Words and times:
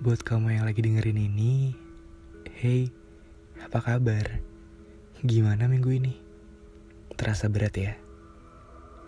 Buat 0.00 0.24
kamu 0.24 0.56
yang 0.56 0.64
lagi 0.64 0.80
dengerin 0.80 1.28
ini, 1.28 1.76
hey, 2.56 2.88
apa 3.60 3.84
kabar? 3.84 4.40
Gimana 5.20 5.68
minggu 5.68 5.92
ini? 5.92 6.16
Terasa 7.20 7.52
berat 7.52 7.76
ya? 7.76 7.92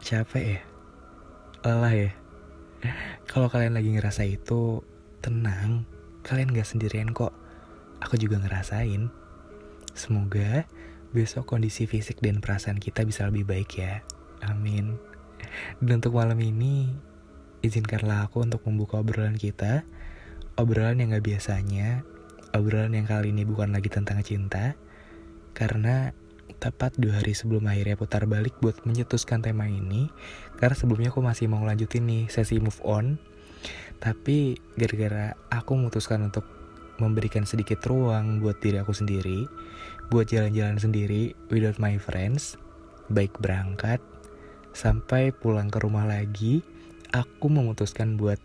Capek 0.05 0.45
ya? 0.45 0.61
Lelah 1.65 1.97
ya? 1.97 2.13
Kalau 3.25 3.49
kalian 3.49 3.73
lagi 3.73 3.89
ngerasa 3.89 4.29
itu, 4.29 4.85
tenang, 5.25 5.89
kalian 6.29 6.53
gak 6.53 6.69
sendirian 6.69 7.17
kok. 7.17 7.33
Aku 8.05 8.21
juga 8.21 8.37
ngerasain. 8.45 9.09
Semoga 9.97 10.69
besok 11.17 11.49
kondisi 11.57 11.89
fisik 11.89 12.21
dan 12.21 12.45
perasaan 12.45 12.77
kita 12.77 13.09
bisa 13.09 13.25
lebih 13.33 13.49
baik 13.49 13.81
ya. 13.81 14.05
Amin. 14.45 15.01
Dan 15.81 16.05
untuk 16.05 16.21
malam 16.21 16.37
ini, 16.37 16.93
izinkanlah 17.65 18.29
aku 18.29 18.45
untuk 18.45 18.61
membuka 18.69 19.01
obrolan 19.01 19.41
kita 19.41 19.89
obrolan 20.57 21.01
yang 21.01 21.17
gak 21.17 21.25
biasanya, 21.25 22.05
obrolan 22.53 22.93
yang 22.93 23.09
kali 23.09 23.33
ini 23.33 23.47
bukan 23.49 23.73
lagi 23.73 23.89
tentang 23.89 24.21
cinta, 24.21 24.77
karena 25.57 26.13
tepat 26.61 26.95
dua 27.01 27.19
hari 27.19 27.35
sebelum 27.35 27.67
akhirnya 27.67 27.97
putar 27.99 28.29
balik 28.29 28.55
buat 28.61 28.77
menyetuskan 28.85 29.43
tema 29.43 29.67
ini, 29.67 30.13
karena 30.61 30.77
sebelumnya 30.77 31.11
aku 31.11 31.25
masih 31.25 31.49
mau 31.49 31.65
lanjutin 31.65 32.05
nih 32.07 32.29
sesi 32.29 32.61
move 32.61 32.79
on, 32.85 33.17
tapi 33.99 34.59
gara-gara 34.77 35.35
aku 35.49 35.79
memutuskan 35.79 36.29
untuk 36.29 36.45
memberikan 37.01 37.43
sedikit 37.49 37.83
ruang 37.89 38.39
buat 38.39 38.61
diri 38.61 38.79
aku 38.79 38.95
sendiri, 38.95 39.49
buat 40.13 40.29
jalan-jalan 40.29 40.79
sendiri 40.79 41.35
without 41.49 41.81
my 41.81 41.97
friends, 41.99 42.61
baik 43.11 43.33
berangkat, 43.41 43.99
sampai 44.77 45.33
pulang 45.35 45.73
ke 45.73 45.83
rumah 45.83 46.05
lagi, 46.07 46.63
aku 47.11 47.49
memutuskan 47.51 48.15
buat 48.21 48.39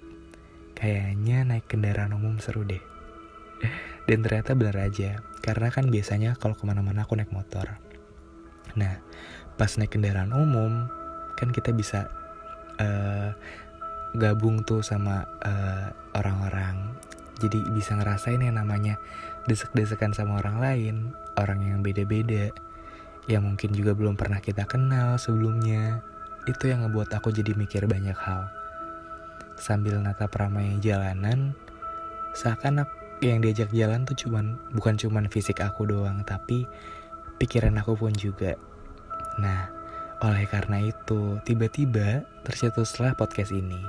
Kayaknya 0.78 1.42
naik 1.42 1.66
kendaraan 1.66 2.14
umum 2.14 2.38
seru 2.38 2.62
deh. 2.62 2.82
Dan 4.06 4.22
ternyata 4.22 4.54
bener 4.54 4.78
aja, 4.78 5.26
karena 5.42 5.74
kan 5.74 5.90
biasanya 5.90 6.38
kalau 6.38 6.54
ke 6.54 6.70
mana-mana 6.70 7.02
aku 7.02 7.18
naik 7.18 7.34
motor. 7.34 7.82
Nah, 8.78 9.02
pas 9.58 9.74
naik 9.74 9.98
kendaraan 9.98 10.38
umum, 10.38 10.86
kan 11.34 11.50
kita 11.50 11.74
bisa 11.74 12.06
uh, 12.78 13.34
gabung 14.14 14.62
tuh 14.70 14.86
sama 14.86 15.26
eh, 15.42 15.90
orang-orang. 16.14 16.94
Jadi 17.42 17.58
bisa 17.74 17.98
ngerasain 17.98 18.42
yang 18.42 18.58
namanya 18.58 19.02
desek-desekan 19.50 20.14
sama 20.14 20.42
orang 20.42 20.62
lain, 20.62 20.96
orang 21.38 21.66
yang 21.66 21.82
beda-beda, 21.82 22.54
yang 23.26 23.50
mungkin 23.50 23.74
juga 23.74 23.98
belum 23.98 24.14
pernah 24.14 24.42
kita 24.42 24.70
kenal 24.70 25.18
sebelumnya. 25.18 26.06
Itu 26.46 26.70
yang 26.70 26.86
ngebuat 26.86 27.18
aku 27.18 27.34
jadi 27.34 27.54
mikir 27.54 27.86
banyak 27.90 28.16
hal 28.16 28.67
sambil 29.58 29.98
natap 30.00 30.32
ramai 30.38 30.78
jalanan 30.80 31.58
seakan 32.38 32.86
yang 33.20 33.42
diajak 33.42 33.74
jalan 33.74 34.06
tuh 34.06 34.14
cuman 34.14 34.62
bukan 34.78 34.94
cuman 34.94 35.26
fisik 35.26 35.66
aku 35.66 35.90
doang 35.90 36.22
tapi 36.22 36.70
pikiran 37.42 37.78
aku 37.82 37.98
pun 37.98 38.14
juga. 38.14 38.54
Nah 39.42 39.70
oleh 40.22 40.46
karena 40.50 40.82
itu 40.82 41.42
tiba-tiba 41.46 42.26
tercetuslah 42.46 43.18
podcast 43.18 43.54
ini. 43.54 43.82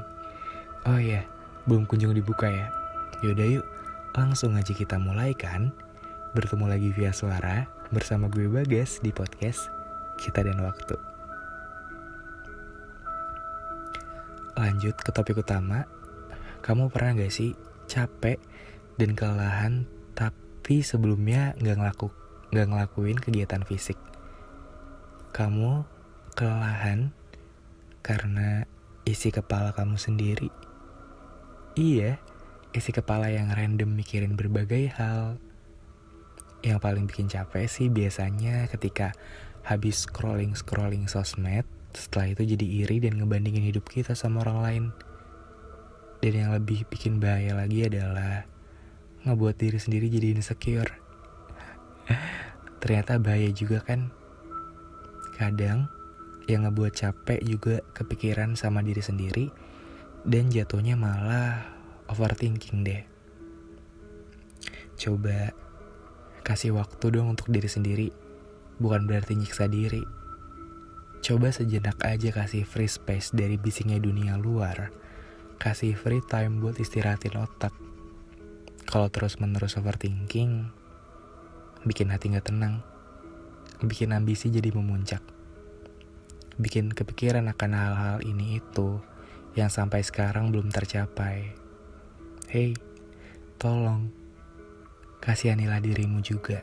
Oh 0.88 0.96
ya 0.96 1.24
belum 1.68 1.84
kunjung 1.84 2.16
dibuka 2.16 2.48
ya. 2.48 2.68
Yaudah 3.20 3.60
yuk 3.60 3.66
langsung 4.16 4.56
aja 4.56 4.72
kita 4.72 4.96
mulai 4.96 5.36
kan? 5.36 5.72
Bertemu 6.32 6.64
lagi 6.68 6.88
via 6.92 7.12
suara 7.12 7.68
bersama 7.88 8.28
gue 8.28 8.48
Bagas 8.48 9.00
di 9.00 9.12
podcast 9.12 9.72
Kita 10.20 10.44
dan 10.44 10.60
Waktu. 10.60 11.17
Lanjut 14.58 14.98
ke 14.98 15.14
topik 15.14 15.38
utama, 15.38 15.86
kamu 16.66 16.90
pernah 16.90 17.14
gak 17.14 17.30
sih 17.30 17.54
capek 17.86 18.42
dan 18.98 19.14
kelelahan 19.14 19.86
tapi 20.18 20.82
sebelumnya 20.82 21.54
gak, 21.62 21.78
ngelaku, 21.78 22.10
gak 22.50 22.66
ngelakuin 22.66 23.18
kegiatan 23.22 23.62
fisik? 23.62 23.94
Kamu 25.30 25.86
kelelahan 26.34 27.14
karena 28.02 28.66
isi 29.06 29.30
kepala 29.30 29.70
kamu 29.70 29.94
sendiri. 29.94 30.50
Iya, 31.78 32.18
isi 32.74 32.90
kepala 32.90 33.30
yang 33.30 33.54
random 33.54 33.94
mikirin 33.94 34.34
berbagai 34.34 34.90
hal. 34.98 35.38
Yang 36.66 36.78
paling 36.82 37.04
bikin 37.06 37.30
capek 37.30 37.70
sih 37.70 37.86
biasanya 37.86 38.66
ketika 38.66 39.14
habis 39.62 40.10
scrolling-scrolling 40.10 41.06
sosmed, 41.06 41.62
setelah 41.96 42.32
itu 42.32 42.42
jadi 42.56 42.66
iri 42.84 42.96
dan 43.00 43.16
ngebandingin 43.16 43.68
hidup 43.68 43.88
kita 43.88 44.12
sama 44.12 44.44
orang 44.44 44.58
lain. 44.60 44.84
Dan 46.18 46.32
yang 46.34 46.50
lebih 46.50 46.84
bikin 46.90 47.22
bahaya 47.22 47.54
lagi 47.54 47.86
adalah 47.86 48.42
ngebuat 49.22 49.56
diri 49.56 49.78
sendiri 49.78 50.10
jadi 50.10 50.34
insecure. 50.34 50.92
Ternyata 52.82 53.22
bahaya 53.22 53.48
juga 53.54 53.80
kan. 53.80 54.10
Kadang 55.38 55.86
yang 56.50 56.66
ngebuat 56.66 56.96
capek 56.96 57.40
juga 57.44 57.84
kepikiran 57.94 58.56
sama 58.58 58.82
diri 58.82 59.04
sendiri 59.04 59.46
dan 60.26 60.50
jatuhnya 60.50 60.98
malah 60.98 61.62
overthinking 62.10 62.82
deh. 62.82 63.04
Coba 64.98 65.54
kasih 66.42 66.74
waktu 66.74 67.14
dong 67.14 67.36
untuk 67.36 67.52
diri 67.52 67.70
sendiri, 67.70 68.08
bukan 68.82 69.06
berarti 69.06 69.38
nyiksa 69.38 69.70
diri. 69.70 70.17
Coba 71.18 71.50
sejenak 71.50 71.98
aja 72.06 72.30
kasih 72.30 72.62
free 72.62 72.86
space 72.86 73.34
dari 73.34 73.58
bisingnya 73.58 73.98
dunia 73.98 74.38
luar. 74.38 74.94
Kasih 75.58 75.98
free 75.98 76.22
time 76.22 76.62
buat 76.62 76.78
istirahatin 76.78 77.34
otak. 77.34 77.74
Kalau 78.86 79.10
terus-menerus 79.10 79.74
overthinking, 79.74 80.70
bikin 81.82 82.14
hati 82.14 82.30
gak 82.30 82.46
tenang. 82.54 82.86
Bikin 83.82 84.14
ambisi 84.14 84.48
jadi 84.48 84.70
memuncak. 84.70 85.20
Bikin 86.54 86.94
kepikiran 86.94 87.50
akan 87.50 87.70
hal-hal 87.74 88.16
ini 88.22 88.62
itu 88.62 89.02
yang 89.58 89.74
sampai 89.74 90.06
sekarang 90.06 90.54
belum 90.54 90.70
tercapai. 90.70 91.50
Hei, 92.46 92.78
tolong, 93.58 94.14
kasihanilah 95.18 95.82
dirimu 95.82 96.22
juga. 96.22 96.62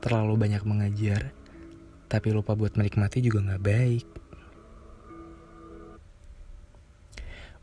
Terlalu 0.00 0.40
banyak 0.40 0.64
mengejar, 0.64 1.35
tapi 2.06 2.30
lupa 2.30 2.54
buat 2.54 2.78
menikmati 2.78 3.18
juga 3.22 3.42
gak 3.42 3.62
baik. 3.62 4.06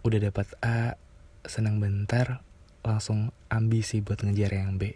Udah 0.03 0.19
dapat 0.19 0.47
A, 0.59 0.99
senang 1.47 1.79
bentar, 1.79 2.43
langsung 2.83 3.31
ambisi 3.47 4.03
buat 4.03 4.19
ngejar 4.19 4.51
yang 4.51 4.75
B. 4.75 4.91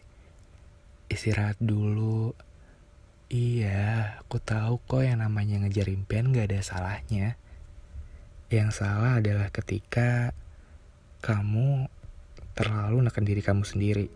Istirahat 1.08 1.56
dulu. 1.64 2.36
Iya, 3.32 4.20
aku 4.24 4.40
tahu 4.40 4.84
kok 4.84 5.04
yang 5.04 5.24
namanya 5.24 5.64
ngejar 5.64 5.88
impian 5.88 6.36
gak 6.36 6.52
ada 6.52 6.60
salahnya. 6.60 7.40
Yang 8.52 8.84
salah 8.84 9.20
adalah 9.24 9.48
ketika 9.52 10.36
kamu 11.24 11.88
terlalu 12.56 13.04
neken 13.08 13.24
diri 13.28 13.40
kamu 13.44 13.64
sendiri 13.64 14.08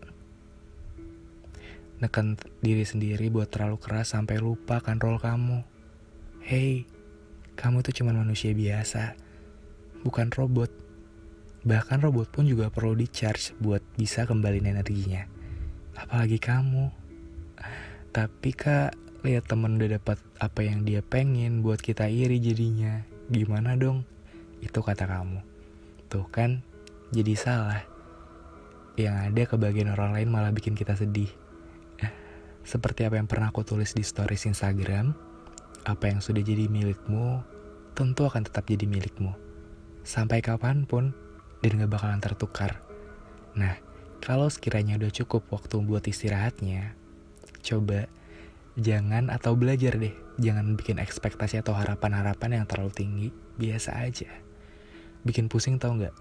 neken 2.01 2.33
diri 2.65 2.81
sendiri 2.81 3.29
buat 3.29 3.53
terlalu 3.53 3.77
keras 3.77 4.17
sampai 4.17 4.41
lupa 4.41 4.81
role 4.81 5.21
kamu. 5.21 5.61
Hey, 6.41 6.89
kamu 7.53 7.85
tuh 7.85 7.93
cuma 7.93 8.09
manusia 8.09 8.57
biasa, 8.57 9.13
bukan 10.01 10.33
robot. 10.33 10.73
Bahkan 11.61 12.01
robot 12.01 12.33
pun 12.33 12.49
juga 12.49 12.73
perlu 12.73 12.97
di 12.97 13.05
charge 13.05 13.53
buat 13.61 13.85
bisa 13.93 14.25
kembali 14.25 14.65
energinya. 14.65 15.29
Apalagi 15.93 16.41
kamu. 16.41 16.89
Tapi 18.09 18.49
kak, 18.49 18.97
lihat 19.21 19.45
temen 19.45 19.77
udah 19.77 20.01
dapat 20.01 20.17
apa 20.41 20.65
yang 20.65 20.81
dia 20.81 21.05
pengen 21.05 21.61
buat 21.61 21.77
kita 21.77 22.09
iri 22.09 22.41
jadinya. 22.41 23.05
Gimana 23.29 23.77
dong? 23.77 24.01
Itu 24.57 24.81
kata 24.81 25.05
kamu. 25.05 25.39
Tuh 26.09 26.25
kan, 26.33 26.65
jadi 27.13 27.37
salah. 27.37 27.85
Yang 28.97 29.15
ada 29.21 29.41
kebagian 29.53 29.93
orang 29.93 30.17
lain 30.17 30.33
malah 30.33 30.49
bikin 30.49 30.73
kita 30.73 30.97
sedih. 30.97 31.29
Seperti 32.61 33.09
apa 33.09 33.17
yang 33.17 33.25
pernah 33.25 33.49
aku 33.49 33.65
tulis 33.65 33.97
di 33.97 34.05
stories 34.05 34.45
Instagram, 34.45 35.13
apa 35.85 36.05
yang 36.09 36.21
sudah 36.21 36.45
jadi 36.45 36.69
milikmu 36.69 37.41
tentu 37.97 38.23
akan 38.23 38.47
tetap 38.47 38.69
jadi 38.69 38.85
milikmu. 38.87 39.33
Sampai 40.01 40.41
kapan 40.41 40.85
pun, 40.85 41.13
dan 41.61 41.77
gak 41.77 41.91
bakalan 41.93 42.21
tertukar. 42.21 42.81
Nah, 43.53 43.77
kalau 44.21 44.49
sekiranya 44.49 44.97
udah 44.97 45.11
cukup 45.13 45.45
waktu 45.53 45.77
buat 45.81 46.05
istirahatnya, 46.05 46.97
coba 47.61 48.09
jangan 48.79 49.29
atau 49.29 49.53
belajar 49.53 49.97
deh, 49.99 50.13
jangan 50.41 50.73
bikin 50.79 50.97
ekspektasi 50.97 51.61
atau 51.61 51.75
harapan-harapan 51.75 52.61
yang 52.61 52.65
terlalu 52.65 52.93
tinggi, 52.93 53.29
biasa 53.59 54.01
aja. 54.01 54.29
Bikin 55.21 55.51
pusing 55.51 55.77
tau 55.77 55.93
gak? 55.99 56.15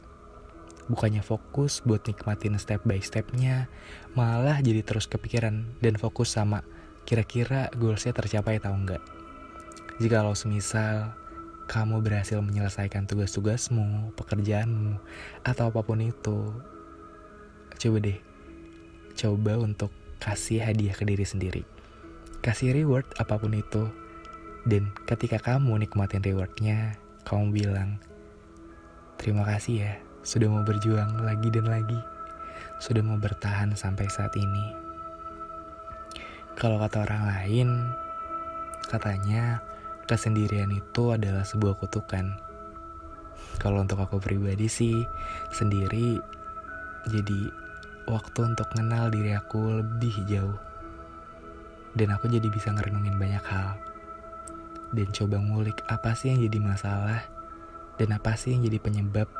Bukannya 0.88 1.20
fokus 1.20 1.84
buat 1.84 2.06
nikmatin 2.06 2.56
step 2.56 2.86
by 2.86 3.02
stepnya, 3.02 3.68
malah 4.16 4.62
jadi 4.62 4.80
terus 4.80 5.10
kepikiran 5.10 5.66
dan 5.84 5.94
fokus 6.00 6.32
sama 6.32 6.64
kira-kira 7.04 7.68
goalsnya 7.76 8.14
tercapai 8.14 8.62
atau 8.62 8.72
enggak. 8.72 9.02
Jika 10.00 10.24
lo 10.24 10.32
semisal 10.32 11.12
kamu 11.68 12.00
berhasil 12.00 12.40
menyelesaikan 12.40 13.04
tugas-tugasmu, 13.06 14.16
pekerjaanmu, 14.16 14.96
atau 15.44 15.70
apa 15.70 15.80
pun 15.84 16.02
itu, 16.02 16.50
coba 17.78 17.98
deh 18.00 18.18
coba 19.20 19.60
untuk 19.60 19.92
kasih 20.16 20.64
hadiah 20.64 20.96
ke 20.96 21.04
diri 21.04 21.28
sendiri. 21.28 21.62
Kasih 22.40 22.72
reward 22.72 23.04
apa 23.20 23.36
pun 23.36 23.52
itu. 23.52 23.84
Dan 24.64 24.92
ketika 25.04 25.40
kamu 25.40 25.84
nikmatin 25.84 26.24
rewardnya 26.24 26.96
kamu 27.24 27.52
bilang 27.52 28.00
terima 29.16 29.44
kasih 29.44 29.74
ya 29.84 29.94
sudah 30.22 30.48
mau 30.48 30.62
berjuang 30.64 31.20
lagi 31.24 31.48
dan 31.48 31.66
lagi 31.68 32.00
sudah 32.80 33.04
mau 33.04 33.16
bertahan 33.16 33.72
sampai 33.76 34.08
saat 34.08 34.32
ini 34.36 34.72
kalau 36.56 36.80
kata 36.80 37.04
orang 37.04 37.24
lain 37.28 37.68
katanya 38.88 39.60
kesendirian 40.04 40.72
itu 40.74 41.14
adalah 41.14 41.44
sebuah 41.46 41.78
kutukan 41.80 42.36
kalau 43.60 43.84
untuk 43.84 44.00
aku 44.00 44.16
pribadi 44.20 44.66
sih 44.66 44.96
sendiri 45.52 46.20
jadi 47.08 47.52
waktu 48.10 48.40
untuk 48.42 48.66
kenal 48.74 49.06
diri 49.08 49.32
aku 49.38 49.80
lebih 49.80 50.14
jauh. 50.26 50.58
Dan 51.94 52.14
aku 52.14 52.30
jadi 52.30 52.46
bisa 52.50 52.70
ngerenungin 52.74 53.18
banyak 53.18 53.44
hal. 53.46 53.78
Dan 54.90 55.08
coba 55.14 55.38
ngulik 55.38 55.78
apa 55.86 56.14
sih 56.18 56.34
yang 56.34 56.42
jadi 56.42 56.58
masalah 56.58 57.22
dan 57.94 58.10
apa 58.16 58.34
sih 58.34 58.58
yang 58.58 58.66
jadi 58.66 58.78
penyebab 58.82 59.30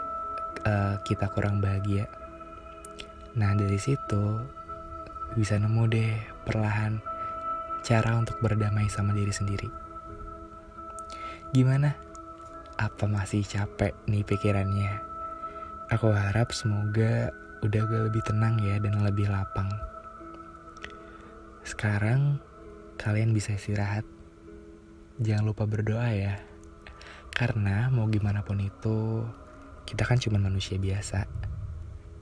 uh, 0.67 1.01
kita 1.05 1.31
kurang 1.33 1.61
bahagia. 1.62 2.09
Nah 3.37 3.55
dari 3.55 3.79
situ 3.79 4.43
bisa 5.39 5.55
nemu 5.55 5.83
deh 5.87 6.12
perlahan 6.43 6.99
cara 7.87 8.19
untuk 8.19 8.37
berdamai 8.43 8.91
sama 8.91 9.15
diri 9.15 9.33
sendiri. 9.33 9.69
Gimana? 11.51 11.95
Apa 12.81 13.05
masih 13.05 13.45
capek 13.45 13.93
nih 14.09 14.25
pikirannya? 14.25 15.03
Aku 15.91 16.09
harap 16.15 16.55
semoga 16.55 17.35
udah 17.61 17.81
agak 17.85 18.03
lebih 18.09 18.23
tenang 18.25 18.56
ya 18.63 18.81
dan 18.81 19.03
lebih 19.05 19.29
lapang. 19.29 19.69
Sekarang 21.67 22.41
kalian 22.97 23.37
bisa 23.37 23.59
istirahat. 23.59 24.06
Jangan 25.21 25.45
lupa 25.53 25.69
berdoa 25.69 26.09
ya. 26.15 26.41
Karena 27.35 27.89
mau 27.93 28.09
gimana 28.09 28.41
pun 28.45 28.61
itu, 28.61 29.25
kita 29.91 30.07
kan 30.07 30.23
cuma 30.23 30.39
manusia 30.39 30.79
biasa. 30.79 31.27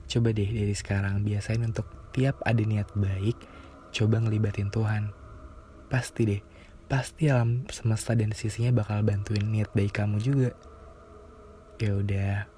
Coba 0.09 0.33
deh 0.33 0.49
dari 0.49 0.73
sekarang 0.73 1.21
biasain 1.21 1.61
untuk 1.61 1.85
tiap 2.09 2.41
ada 2.41 2.65
niat 2.65 2.89
baik, 2.97 3.37
coba 3.93 4.25
ngelibatin 4.25 4.73
Tuhan. 4.73 5.13
Pasti 5.85 6.21
deh, 6.25 6.41
pasti 6.89 7.29
alam 7.29 7.69
semesta 7.69 8.17
dan 8.17 8.33
sisinya 8.33 8.81
bakal 8.81 9.05
bantuin 9.05 9.45
niat 9.45 9.69
baik 9.77 9.93
kamu 9.93 10.17
juga. 10.17 10.51
Ya 11.77 11.93
udah, 11.95 12.49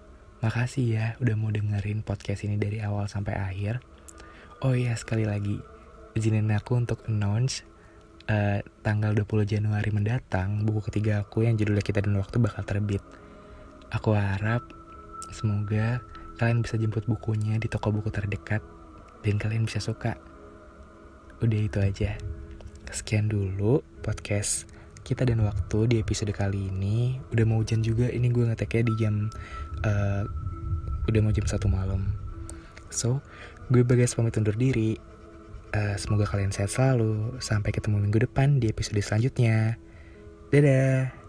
Makasih 0.41 0.85
ya 0.89 1.05
udah 1.21 1.37
mau 1.37 1.53
dengerin 1.53 2.01
podcast 2.01 2.49
ini 2.49 2.57
dari 2.57 2.81
awal 2.81 3.05
sampai 3.05 3.37
akhir. 3.37 3.77
Oh 4.65 4.73
iya 4.73 4.97
sekali 4.97 5.21
lagi 5.21 5.61
izinin 6.17 6.49
aku 6.49 6.81
untuk 6.81 7.05
announce 7.05 7.61
uh, 8.25 8.57
tanggal 8.81 9.13
20 9.13 9.45
Januari 9.45 9.93
mendatang 9.93 10.65
buku 10.65 10.89
ketiga 10.89 11.21
aku 11.21 11.45
yang 11.45 11.61
judulnya 11.61 11.85
Kita 11.85 12.01
dan 12.01 12.17
Waktu 12.17 12.41
bakal 12.41 12.65
terbit. 12.65 13.05
Aku 13.93 14.17
harap 14.17 14.65
semoga 15.29 16.01
kalian 16.41 16.65
bisa 16.65 16.73
jemput 16.81 17.05
bukunya 17.05 17.61
di 17.61 17.69
toko 17.69 17.93
buku 17.93 18.09
terdekat 18.09 18.65
dan 19.21 19.37
kalian 19.37 19.69
bisa 19.69 19.77
suka. 19.77 20.17
Udah 21.41 21.59
itu 21.61 21.77
aja. 21.77 22.17
Sekian 22.89 23.29
dulu 23.29 23.85
podcast 24.01 24.65
kita 25.05 25.25
dan 25.25 25.41
waktu 25.45 25.79
di 25.85 25.95
episode 26.01 26.33
kali 26.33 26.73
ini. 26.73 27.21
Udah 27.29 27.45
mau 27.45 27.61
hujan 27.61 27.85
juga 27.85 28.09
ini 28.09 28.33
gue 28.33 28.49
ngeteknya 28.49 28.83
di 28.89 28.93
jam 28.97 29.29
uh, 29.85 30.23
udah 31.05 31.21
mau 31.21 31.33
jam 31.33 31.45
satu 31.45 31.69
malam. 31.69 32.09
So 32.89 33.21
gue 33.69 33.85
bagas 33.85 34.17
pamit 34.17 34.37
undur 34.37 34.57
diri. 34.57 34.97
Uh, 35.71 35.95
semoga 35.95 36.25
kalian 36.25 36.49
sehat 36.49 36.73
selalu. 36.73 37.37
Sampai 37.37 37.69
ketemu 37.69 38.01
minggu 38.01 38.25
depan 38.25 38.57
di 38.57 38.73
episode 38.73 38.99
selanjutnya. 38.99 39.77
Dadah 40.51 41.20